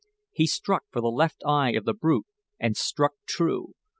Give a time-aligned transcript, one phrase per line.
[0.31, 2.25] He struck for the left eye of the brute
[2.59, 3.75] and struck true.